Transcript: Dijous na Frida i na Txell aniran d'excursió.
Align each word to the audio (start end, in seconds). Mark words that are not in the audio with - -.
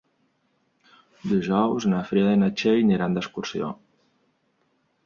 Dijous 1.33 1.87
na 1.93 2.01
Frida 2.09 2.35
i 2.37 2.41
na 2.45 2.51
Txell 2.57 2.83
aniran 2.87 3.21
d'excursió. 3.21 3.73